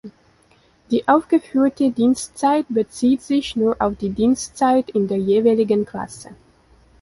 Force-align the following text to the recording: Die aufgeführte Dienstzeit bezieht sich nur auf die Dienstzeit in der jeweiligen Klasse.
Die 0.89 1.07
aufgeführte 1.07 1.91
Dienstzeit 1.91 2.65
bezieht 2.69 3.21
sich 3.21 3.55
nur 3.55 3.75
auf 3.77 3.95
die 3.97 4.09
Dienstzeit 4.09 4.89
in 4.89 5.07
der 5.07 5.19
jeweiligen 5.19 5.85
Klasse. 5.85 6.29